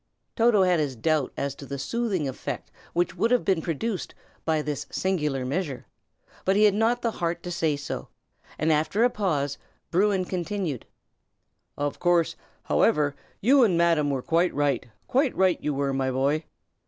Toto 0.35 0.63
had 0.63 0.79
his 0.79 0.95
doubts 0.95 1.31
as 1.37 1.53
to 1.53 1.67
the 1.67 1.77
soothing 1.77 2.27
effect 2.27 2.71
which 2.93 3.15
would 3.15 3.29
have 3.29 3.45
been 3.45 3.61
produced 3.61 4.15
by 4.45 4.63
this 4.63 4.87
singular 4.89 5.45
measure, 5.45 5.85
but 6.43 6.55
he 6.55 6.63
had 6.63 6.73
not 6.73 7.03
the 7.03 7.11
heart 7.11 7.43
to 7.43 7.51
say 7.51 7.75
so; 7.75 8.07
and 8.57 8.71
after 8.73 9.03
a 9.03 9.11
pause, 9.11 9.59
Bruin 9.91 10.25
continued: 10.25 10.87
"Of 11.77 11.99
course, 11.99 12.35
however, 12.63 13.15
you 13.41 13.63
and 13.63 13.77
Madam 13.77 14.09
were 14.09 14.23
quite 14.23 14.55
right, 14.55 14.87
quite 15.07 15.35
right 15.35 15.61
you 15.61 15.71
were, 15.71 15.93
my 15.93 16.09
boy. 16.09 16.45